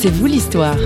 [0.00, 0.76] C'est vous l'histoire.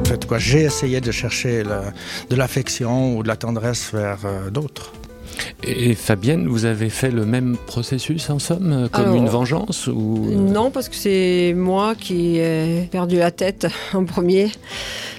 [0.00, 1.92] En fait, quoi, j'ai essayé de chercher la-
[2.30, 4.92] de l'affection ou de la tendresse vers euh, d'autres.
[5.64, 9.86] Et Fabienne, vous avez fait le même processus en somme, euh, comme Alors, une vengeance
[9.86, 14.50] ou Non, parce que c'est moi qui ai perdu la tête en premier.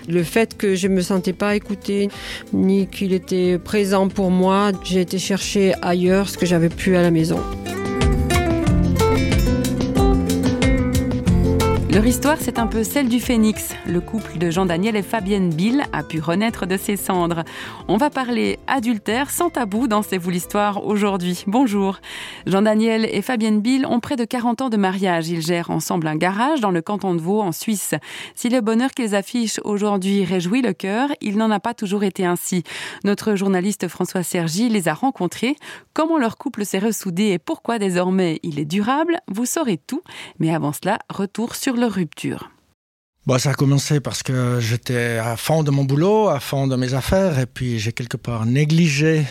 [0.08, 2.10] Le fait que je me sentais pas écoutée,
[2.52, 7.02] ni qu'il était présent pour moi, j'ai été chercher ailleurs ce que j'avais plus à
[7.02, 7.40] la maison.
[11.94, 13.76] Leur histoire, c'est un peu celle du phénix.
[13.86, 17.44] Le couple de Jean-Daniel et Fabienne Bill a pu renaître de ses cendres.
[17.88, 21.44] On va parler adultère sans tabou dans C'est vous l'histoire aujourd'hui.
[21.46, 22.00] Bonjour.
[22.48, 25.30] Jean-Daniel et Fabienne Bill ont près de 40 ans de mariage.
[25.30, 27.94] Ils gèrent ensemble un garage dans le canton de Vaud en Suisse.
[28.34, 32.26] Si le bonheur qu'ils affichent aujourd'hui réjouit le cœur, il n'en a pas toujours été
[32.26, 32.64] ainsi.
[33.04, 35.58] Notre journaliste François Sergi les a rencontrés.
[35.94, 40.02] Comment leur couple s'est ressoudé et pourquoi désormais il est durable, vous saurez tout.
[40.40, 42.50] Mais avant cela, retour sur rupture.
[43.26, 46.76] Bon, ça a commencé parce que j'étais à fond de mon boulot, à fond de
[46.76, 49.26] mes affaires, et puis j'ai quelque part négligé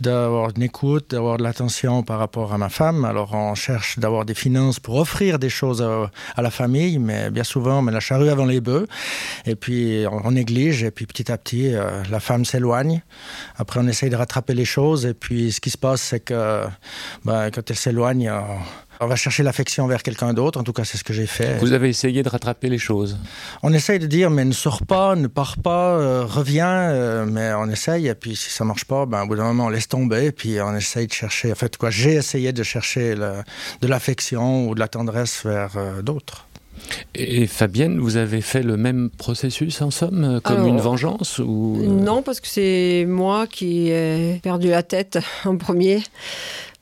[0.00, 3.04] d'avoir une écoute, d'avoir de l'attention par rapport à ma femme.
[3.04, 7.44] Alors on cherche d'avoir des finances pour offrir des choses à, la famille, mais bien
[7.44, 8.86] souvent on met la charrue avant les bœufs,
[9.44, 13.02] et puis on, néglige, et puis petit à petit euh, la femme s'éloigne.
[13.58, 16.62] Après on essaye de rattraper les choses, et puis ce qui se passe c'est que
[17.26, 18.58] ben, quand elle s'éloigne, on,
[19.00, 20.58] on va chercher l'affection vers quelqu'un d'autre.
[20.60, 21.58] En tout cas c'est ce que j'ai fait.
[21.58, 23.16] vous avez essayé de rattraper les choses
[23.62, 27.52] On essaye de dire, mais ne sors pas, ne pars pas, euh, reviens, euh, mais
[27.54, 29.88] on essaye, et puis si ça marche pas, ben, au bout d'un moment, on laisse
[29.88, 33.42] tomber, et puis on essaye de chercher, en fait, quoi, j'ai essayé de chercher le-
[33.82, 36.44] de l'affection ou de la tendresse vers euh, d'autres.
[37.16, 41.76] Et Fabienne, vous avez fait le même processus en somme, comme Alors, une vengeance ou
[41.84, 46.00] Non, parce que c'est moi qui ai perdu la tête en premier.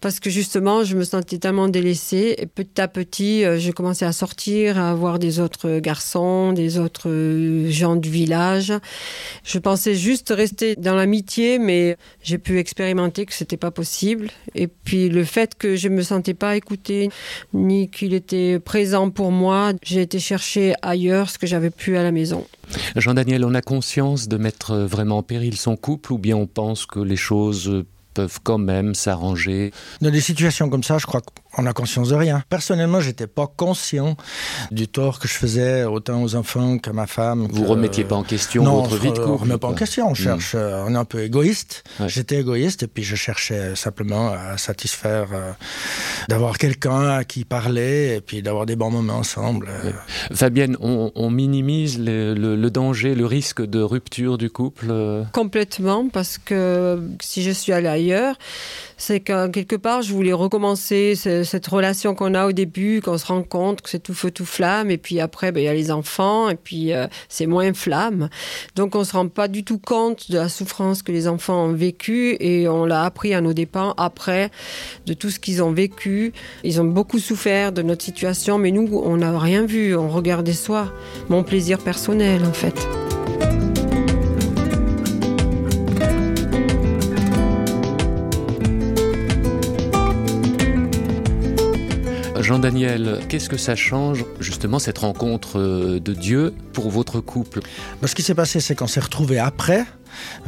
[0.01, 2.35] Parce que justement, je me sentais tellement délaissée.
[2.39, 6.79] Et petit à petit, euh, j'ai commencé à sortir, à voir des autres garçons, des
[6.79, 8.75] autres euh, gens du village.
[9.43, 14.29] Je pensais juste rester dans l'amitié, mais j'ai pu expérimenter que c'était pas possible.
[14.55, 17.09] Et puis le fait que je me sentais pas écoutée,
[17.55, 22.03] ni qu'il était présent pour moi, j'ai été chercher ailleurs ce que j'avais plus à
[22.03, 22.47] la maison.
[22.97, 26.85] Jean-Daniel, on a conscience de mettre vraiment en péril son couple ou bien on pense
[26.85, 27.85] que les choses
[28.17, 31.21] peuvent quand même s'arranger Dans des situations comme ça, je crois
[31.53, 32.43] qu'on a conscience de rien.
[32.49, 34.17] Personnellement, j'étais pas conscient
[34.71, 37.47] du tort que je faisais autant aux enfants qu'à ma femme.
[37.51, 39.75] Vous que- remettiez pas en question non, votre on vie de couple remet pas en
[39.75, 40.09] question.
[40.09, 40.17] On Mm.
[40.17, 41.85] cherche, euh, on est un peu égoïste.
[42.01, 42.09] Ouais.
[42.09, 45.53] J'étais égoïste et puis je cherchais simplement à satisfaire, euh,
[46.29, 49.69] d'avoir quelqu'un à qui parler et puis d'avoir des bons moments ensemble.
[49.71, 49.93] euh.
[50.35, 54.87] Fabienne, on, on minimise le, le- le danger, le risque de rupture du couple
[55.33, 57.89] Complètement, parce que si je suis allée
[58.97, 63.19] c'est que quelque part, je voulais recommencer ce- cette relation qu'on a au début, qu'on
[63.19, 65.69] se rend compte que c'est tout feu, tout flamme, et puis après, ben, il y
[65.69, 68.29] a les enfants, et puis euh, c'est moins flamme.
[68.75, 71.73] Donc on se rend pas du tout compte de la souffrance que les enfants ont
[71.73, 74.51] vécue, et on l'a appris à nos dépens après,
[75.07, 76.33] de tout ce qu'ils ont vécu.
[76.65, 80.53] Ils ont beaucoup souffert de notre situation, mais nous, on n'a rien vu, on regardait
[80.53, 80.93] soi,
[81.29, 82.96] mon plaisir personnel en fait.
[92.47, 97.59] Jean-Daniel, qu'est-ce que ça change justement cette rencontre euh, de Dieu pour votre couple?
[98.05, 99.85] Ce qui s'est passé, c'est qu'on s'est retrouvés après.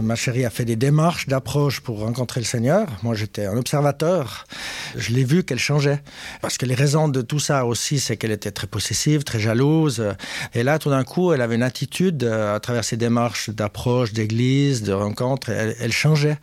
[0.00, 2.86] Ma chérie a fait des démarches d'approche pour rencontrer le Seigneur.
[3.02, 4.44] Moi, j'étais un observateur.
[4.96, 6.00] Je l'ai vu qu'elle changeait.
[6.40, 10.04] Parce que les raisons de tout ça aussi, c'est qu'elle était très possessive, très jalouse.
[10.54, 14.12] Et là, tout d'un coup, elle avait une attitude euh, à travers ses démarches d'approche,
[14.12, 15.50] d'église, de rencontre.
[15.50, 16.38] Elle, elle changeait.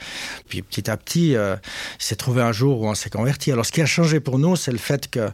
[0.50, 1.56] Puis petit à petit, euh,
[2.00, 3.52] il s'est trouvé un jour où on s'est converti.
[3.52, 5.30] Alors, ce qui a changé pour nous, c'est le fait que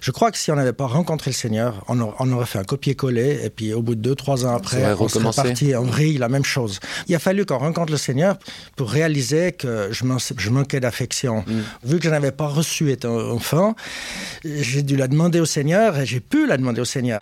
[0.00, 2.58] je crois que si on n'avait pas rencontré le Seigneur, on, aurait- on aurait fait
[2.58, 3.40] un copier-coller.
[3.44, 6.28] Et puis, au bout de deux, trois ans après, on serait parti en vrille, la
[6.28, 6.80] même chose.
[7.08, 8.38] Il a fallu qu'on rencontre le Seigneur
[8.76, 11.44] pour réaliser que je, man- je manquais d'affection.
[11.84, 13.74] Vu que je n'avais pas reçu étant enfant,
[14.44, 17.20] j'ai dû la demander au Seigneur et j'ai pu la demander au Seigneur.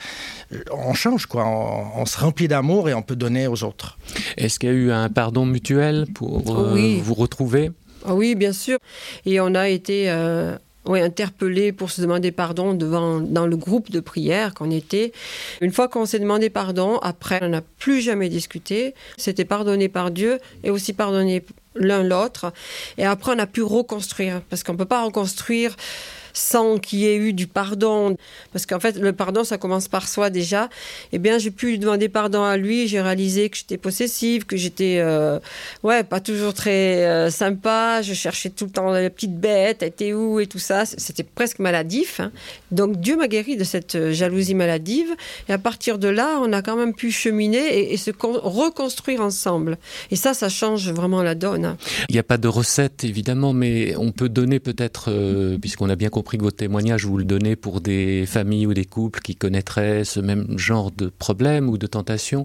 [0.73, 1.45] On change, quoi.
[1.47, 3.99] On, on se remplit d'amour et on peut donner aux autres.
[4.37, 7.01] Est-ce qu'il y a eu un pardon mutuel pour euh, Oui.
[7.03, 7.71] vous retrouver?
[8.07, 8.79] Ah oui, bien sûr.
[9.27, 10.57] Et on a été euh,
[10.87, 15.13] ouais, interpellés pour se demander pardon devant, dans le groupe de prière qu'on était.
[15.61, 18.95] Une fois qu'on s'est demandé pardon, après, on n'a plus jamais discuté.
[19.17, 21.45] C'était pardonné par Dieu et aussi pardonné
[21.75, 22.53] l'un l'autre.
[22.99, 24.41] Et après, on a pu reconstruire.
[24.49, 25.77] Parce qu'on ne peut pas reconstruire
[26.33, 28.17] sans qu'il y ait eu du pardon,
[28.53, 30.69] parce qu'en fait, le pardon, ça commence par soi déjà,
[31.13, 32.89] eh bien, j'ai pu lui demander pardon à lui.
[32.89, 35.39] J'ai réalisé que j'étais possessive, que j'étais, euh,
[35.83, 38.03] ouais, pas toujours très euh, sympa.
[38.03, 40.85] Je cherchais tout le temps la petite bête, elle était où et tout ça.
[40.85, 42.21] C'était presque maladif.
[42.21, 42.33] Hein.
[42.71, 45.15] Donc, Dieu m'a guéri de cette euh, jalousie maladive.
[45.49, 49.77] Et à partir de là, on a quand même pu cheminer et, se reconstruire ensemble.
[50.11, 51.77] Et ça, ça change vraiment la donne.
[52.09, 55.11] Il n'y a pas de recette, évidemment, mais on peut donner peut-être,
[55.61, 58.85] puisqu'on a bien compris que votre témoignage, vous le donnez pour des familles ou des
[58.85, 62.45] couples qui connaîtraient ce même genre de problème ou de tentation.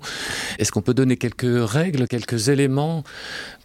[0.60, 3.04] Est-ce qu'on peut donner quelques règles, quelques éléments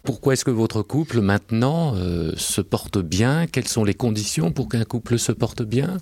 [0.03, 3.47] pourquoi est-ce que votre couple maintenant euh, se porte bien?
[3.47, 5.99] Quelles sont les conditions pour qu'un couple se porte bien?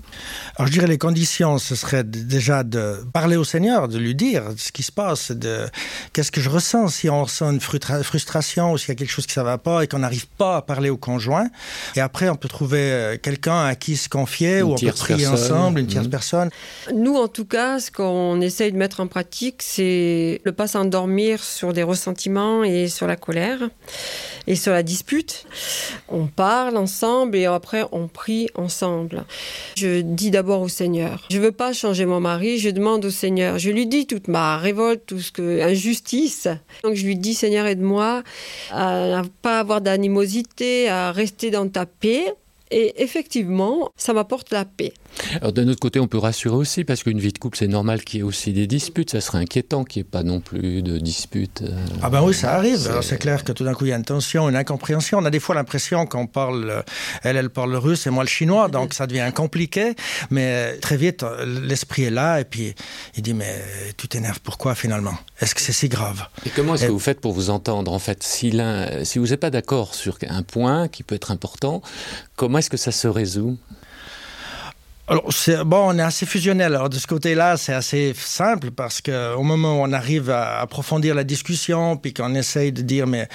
[0.57, 4.45] Alors je dirais les conditions, ce serait déjà de parler au Seigneur, de lui dire
[4.57, 5.67] ce qui se passe, de
[6.13, 9.27] qu'est-ce que je ressens si on ressent une frustration ou s'il y a quelque chose
[9.27, 11.49] qui ne va pas et qu'on n'arrive pas à parler au conjoint.
[11.97, 14.93] Et après, on peut trouver euh, quelqu'un à qui se confier une ou on peut
[14.93, 15.35] prier personne.
[15.35, 16.11] ensemble, une tierce mmh.
[16.11, 16.51] personne.
[16.95, 21.43] Nous, en tout cas, ce qu'on essaye de mettre en pratique, c'est ne pas s'endormir
[21.43, 23.59] sur des ressentiments et sur la colère.
[24.47, 25.45] Et sur la dispute,
[26.09, 29.25] on parle ensemble et après on prie ensemble.
[29.77, 33.59] Je dis d'abord au Seigneur, je veux pas changer mon mari, je demande au Seigneur,
[33.59, 36.49] je lui dis toute ma révolte, tout ce que injustice.
[36.83, 38.23] Donc je lui dis Seigneur aide-moi
[38.71, 42.33] à ne pas avoir d'animosité, à rester dans ta paix.
[42.71, 44.93] Et effectivement, ça m'apporte la paix.
[45.41, 48.03] Alors d'un autre côté, on peut rassurer aussi, parce qu'une vie de couple, c'est normal
[48.03, 49.11] qu'il y ait aussi des disputes.
[49.11, 51.63] Ça serait inquiétant qu'il n'y ait pas non plus de disputes.
[51.63, 51.77] Euh.
[52.03, 53.01] Ah ben oui, ça arrive.
[53.03, 55.19] C'est clair que tout d'un coup, il y a une tension, une incompréhension.
[55.19, 56.85] On a des fois l'impression qu'on parle,
[57.23, 59.95] elle, elle parle le russe et moi le chinois, donc ça devient compliqué.
[60.31, 62.75] Mais très vite, l'esprit est là et puis
[63.17, 63.63] il dit, mais
[63.97, 65.15] tu t'énerves pourquoi finalement?
[65.41, 66.27] Est-ce que c'est si grave?
[66.47, 68.59] Et comment est-ce que vous faites pour vous entendre En fait, si,
[69.05, 71.83] si vous n'êtes pas d'accord sur un point qui peut être important,
[72.37, 73.59] comment est-ce que ça se résout?
[75.09, 75.31] Alors,
[75.65, 76.75] bon, on est assez fusionnel.
[76.75, 81.15] Alors, de ce côté-là, c'est assez simple parce qu'au moment où on arrive à approfondir
[81.15, 83.27] la discussion, puis qu'on essaye de dire, mais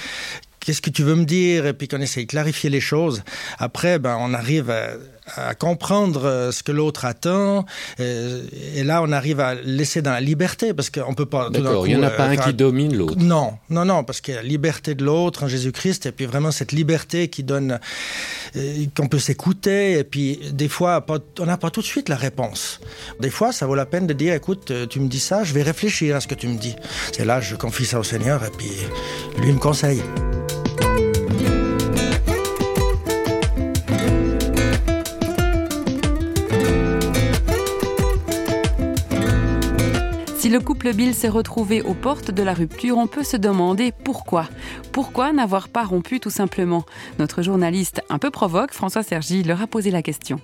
[0.64, 3.22] qu'est-ce que tu veux me dire, et puis qu'on essaye de clarifier les choses,
[3.58, 4.90] après, ben, on arrive à
[5.36, 7.64] à comprendre euh, ce que l'autre attend.
[8.00, 8.42] Euh,
[8.74, 11.48] et, là, on arrive à laisser dans la liberté, parce qu'on peut pas...
[11.50, 13.16] D'accord, il n'y en a pas un euh, qui domine l'autre.
[13.18, 16.26] Non, non, non, parce qu'il y a la liberté de l'autre en Jésus-Christ, et puis
[16.26, 17.80] vraiment cette liberté qui donne...
[18.94, 21.04] qu'on peut s'écouter, et puis des fois,
[21.38, 22.80] on n'a pas tout de suite la réponse.
[23.20, 25.62] Des fois, ça vaut la peine de dire, écoute, tu me dis ça, je vais
[25.62, 26.76] réfléchir à ce que tu me dis.
[27.12, 28.70] C'est là, je confie ça au Seigneur, et puis
[29.38, 30.02] lui me conseille.
[40.54, 44.48] Le couple Bill s'est retrouvé aux portes de la rupture, on peut se demander pourquoi.
[44.92, 46.84] Pourquoi n'avoir pas rompu tout simplement?
[47.18, 50.38] Notre journaliste un peu provoque, François Sergi, leur a posé la question.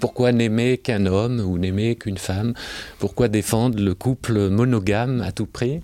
[0.00, 2.54] Pourquoi n'aimer qu'un homme ou n'aimer qu'une femme?
[2.98, 5.82] Pourquoi défendre le couple monogame à tout prix?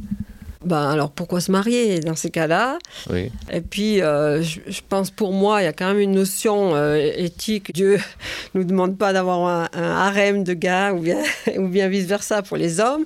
[0.64, 2.78] Ben alors pourquoi se marier dans ces cas-là?
[3.10, 3.30] Oui.
[3.52, 6.96] Et puis, euh, je, pense pour moi, il y a quand même une notion euh,
[7.16, 7.72] éthique.
[7.72, 7.98] Dieu
[8.54, 11.22] nous demande pas d'avoir un, un, harem de gars ou bien,
[11.56, 13.04] ou bien vice-versa pour les hommes.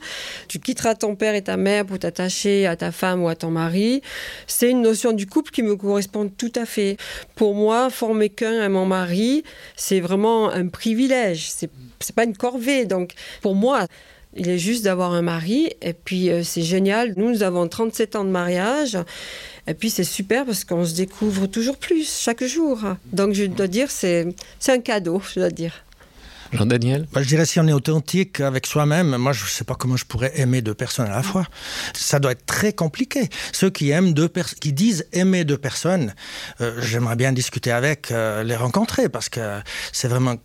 [0.49, 3.51] Tu quitteras ton père et ta mère pour t'attacher à ta femme ou à ton
[3.51, 4.03] mari.
[4.47, 6.97] C'est une notion du couple qui me correspond tout à fait.
[7.35, 9.45] Pour moi, former qu'un à mon mari,
[9.77, 11.51] c'est vraiment un privilège.
[11.51, 12.85] C'est pas une corvée.
[12.85, 13.13] Donc,
[13.43, 13.87] pour moi,
[14.37, 15.71] il est juste d'avoir un mari.
[15.83, 17.15] Et puis, euh, c'est génial.
[17.17, 18.99] Nous, nous avons 37 ans de mariage.
[19.67, 22.81] Et puis, c'est super parce qu'on se découvre toujours plus chaque jour.
[23.13, 24.35] Donc, je dois dire, c'est
[24.69, 25.85] un cadeau, je dois dire.
[26.53, 29.75] Jean-Daniel bah, Je dirais si on est authentique avec soi-même, moi je ne sais pas
[29.75, 31.47] comment je pourrais aimer deux personnes à la fois.
[31.95, 33.29] Ça doit être très compliqué.
[33.53, 34.31] Ceux qui aiment deux
[34.61, 36.15] qui disent aimer deux personnes,
[36.61, 39.61] euh, j'aimerais bien discuter avec, euh, les rencontrer parce que
[39.93, 40.37] c'est vraiment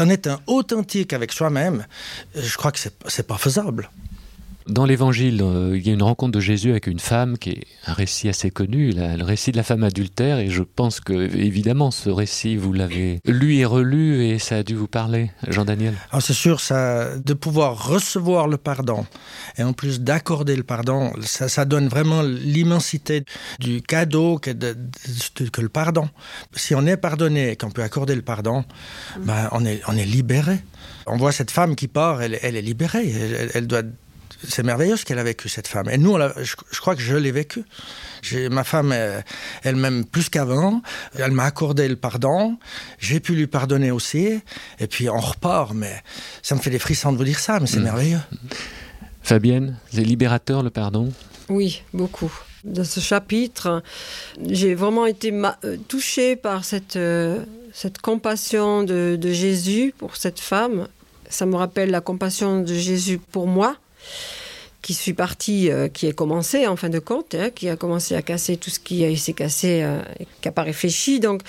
[0.00, 1.86] en étant authentique avec soi-même,
[2.34, 3.90] je crois que c'est pas faisable.
[4.68, 7.66] Dans l'évangile, euh, il y a une rencontre de Jésus avec une femme qui est
[7.86, 11.90] un récit assez connu, le récit de la femme adultère, et je pense que, évidemment,
[11.90, 15.94] ce récit, vous l'avez lu et relu, et ça a dû vous parler, Jean-Daniel.
[16.12, 19.04] Ah, c'est sûr, ça, de pouvoir recevoir le pardon,
[19.58, 23.24] et en plus d'accorder le pardon, ça, donne vraiment l'immensité
[23.58, 26.08] du cadeau que, le pardon.
[26.54, 28.64] Si on est pardonné qu'on peut accorder le pardon,
[29.20, 30.58] ben, on, est, on est libéré.
[31.06, 33.12] On voit cette femme qui part, elle, est libérée,
[33.54, 33.82] elle doit
[34.46, 35.88] c'est merveilleux ce qu'elle a vécu, cette femme.
[35.90, 37.64] Et nous, je, je, crois que je l'ai vécu.
[38.50, 38.94] Ma femme,
[39.62, 40.82] elle m'aime plus qu'avant.
[41.18, 42.58] Elle m'a accordé le pardon.
[42.98, 44.40] J'ai pu lui pardonner aussi.
[44.78, 45.74] Et puis, on repart.
[45.74, 46.02] Mais
[46.42, 47.84] ça me fait des frissons de vous dire ça, mais c'est mmh.
[47.84, 48.20] merveilleux.
[49.22, 51.12] Fabienne, c'est libérateur, le pardon?
[51.48, 52.32] Oui, beaucoup.
[52.64, 53.82] Dans ce chapitre,
[54.48, 56.96] j'ai vraiment été euh, touchée par cette...
[56.96, 60.88] Euh, cette compassion de, de Jésus pour cette femme,
[61.28, 63.76] ça me rappelle la compassion de Jésus pour moi
[64.82, 68.16] qui suis partie, euh, qui a commencé en fin de compte, hein, qui a commencé
[68.16, 71.20] à casser tout ce qui s'est cassé, euh, qui n'a pas réfléchi.
[71.20, 71.42] Donc,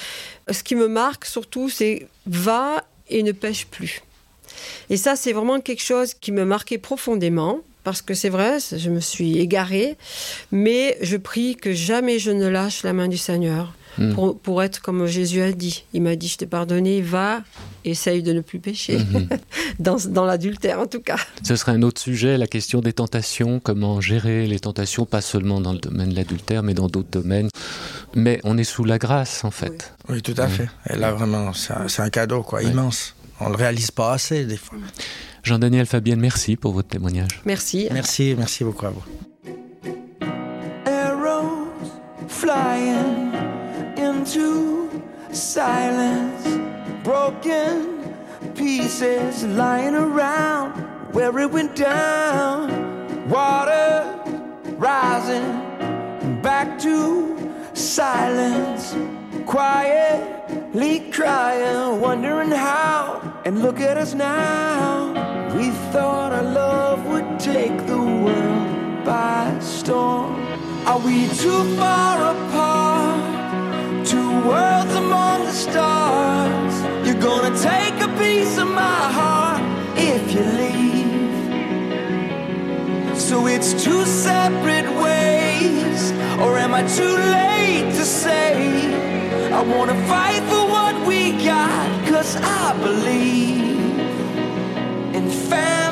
[0.49, 4.01] ce qui me marque surtout, c'est va et ne pêche plus.
[4.89, 7.61] Et ça, c'est vraiment quelque chose qui me marquait profondément.
[7.83, 9.97] Parce que c'est vrai, je me suis égarée,
[10.53, 13.73] mais je prie que jamais je ne lâche la main du Seigneur.
[13.97, 14.13] Mm.
[14.13, 15.85] pour, pour, être comme Jésus a dit.
[15.93, 17.43] Il m'a dit, je t'ai pardonné, va,
[17.85, 18.97] essaye de ne plus pécher.
[18.97, 19.39] Mm -hmm.
[19.79, 21.17] dans, dans l'adultère, en tout cas.
[21.43, 25.61] Ce serait un autre sujet, la question des tentations, comment gérer les tentations, pas seulement
[25.61, 27.49] dans le domaine de l'adultère, mais dans d'autres domaines.
[28.15, 29.93] Mais on est sous la grâce, en fait.
[30.09, 30.49] Oui, oui tout à mm.
[30.49, 30.69] fait.
[30.89, 32.69] Et là, vraiment, c'est un, un cadeau, quoi, oui.
[32.71, 33.15] immense.
[33.39, 34.77] On ne le réalise pas assez, des fois.
[35.43, 37.41] Jean-Daniel Fabienne, merci pour votre témoignage.
[37.45, 37.87] Merci.
[37.91, 39.03] Merci, merci beaucoup à vous.
[40.85, 41.67] Arrows
[42.29, 42.92] flying.
[45.35, 46.43] Silence.
[47.03, 48.15] Broken
[48.55, 50.71] pieces lying around
[51.13, 53.29] where it went down.
[53.29, 54.19] Water
[54.77, 58.95] rising back to silence.
[59.45, 63.41] Quietly crying wondering how.
[63.45, 65.11] And look at us now.
[65.55, 70.33] We thought our love would take the world by storm.
[70.85, 74.05] Are we too far apart?
[74.05, 74.95] Two worlds
[75.53, 76.73] stars.
[77.05, 79.61] You're gonna take a piece of my heart
[79.95, 81.33] if you leave.
[83.19, 88.53] So it's two separate ways or am I too late to say
[89.53, 92.07] I wanna fight for what we got?
[92.07, 93.99] Cause I believe
[95.15, 95.82] in family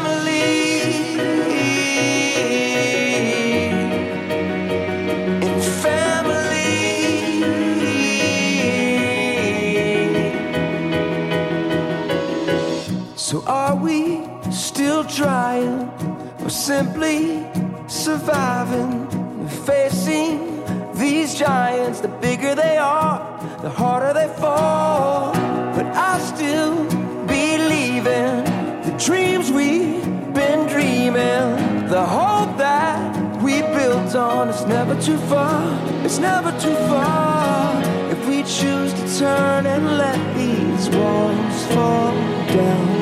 [16.51, 17.48] simply
[17.88, 19.08] surviving
[19.65, 20.63] facing
[20.96, 22.01] these giants.
[22.01, 23.20] The bigger they are
[23.62, 25.31] the harder they fall.
[25.75, 26.75] But I still
[27.25, 28.43] believe in
[28.84, 30.03] the dreams we've
[30.34, 31.88] been dreaming.
[31.88, 35.63] The hope that we built on it's never too far.
[36.05, 37.81] It's never too far.
[38.12, 42.12] If we choose to turn and let these walls fall
[42.48, 43.01] down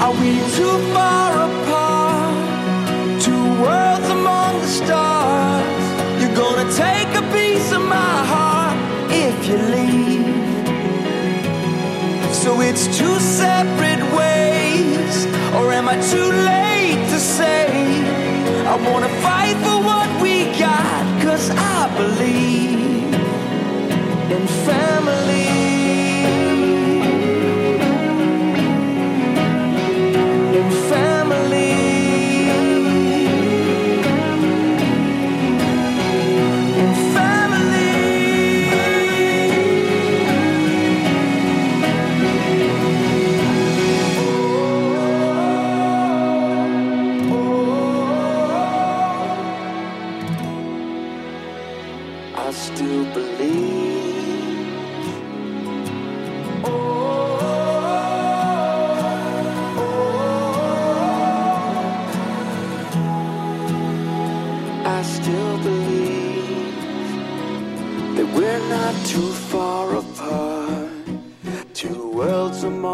[0.00, 1.39] are we too far
[12.60, 15.26] it's two separate ways.
[15.56, 17.66] Or am I too late to say
[18.66, 21.22] I wanna fight for what we got?
[21.22, 23.14] Cause I believe
[24.34, 26.39] in family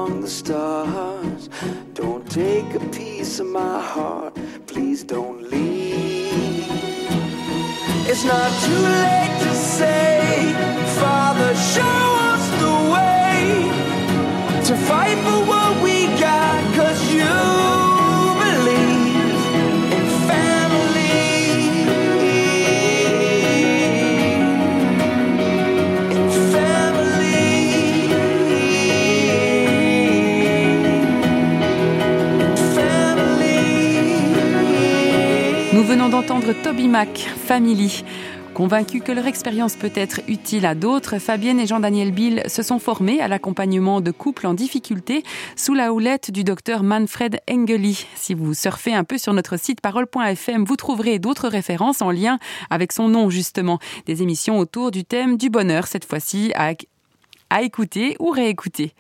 [0.07, 1.49] among the stars.
[1.95, 4.35] Don't take a piece of my heart,
[4.67, 6.67] please don't leave.
[8.11, 10.53] It's not too late to say,
[11.01, 15.56] Father, show us the way to fight for what.
[35.85, 38.03] D'entendre Toby Mac, Family.
[38.55, 42.79] Convaincus que leur expérience peut être utile à d'autres, Fabienne et Jean-Daniel Bill se sont
[42.79, 45.23] formés à l'accompagnement de couples en difficulté
[45.55, 48.07] sous la houlette du docteur Manfred Engeli.
[48.15, 52.39] Si vous surfez un peu sur notre site parole.fm, vous trouverez d'autres références en lien
[52.71, 53.79] avec son nom justement.
[54.07, 56.89] Des émissions autour du thème du bonheur, cette fois-ci avec
[57.51, 58.93] à écouter ou réécouter.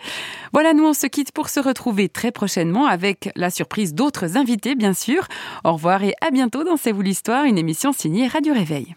[0.52, 4.74] Voilà, nous on se quitte pour se retrouver très prochainement avec la surprise d'autres invités,
[4.74, 5.26] bien sûr.
[5.64, 8.96] Au revoir et à bientôt dans C'est vous l'histoire, une émission signée Radio Réveil.